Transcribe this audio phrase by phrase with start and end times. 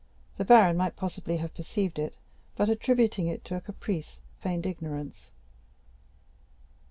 [0.37, 2.15] The baron might possibly have perceived it,
[2.55, 5.29] but, attributing it to a caprice, feigned ignorance.